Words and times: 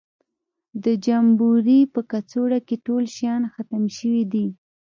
د 0.83 0.85
جمبوري 1.05 1.79
په 1.93 1.99
کڅوړه 2.11 2.59
کې 2.67 2.75
ټول 2.85 3.03
شیان 3.15 3.41
ختم 3.53 3.83
شوي 3.97 4.23
دي. 4.33 4.47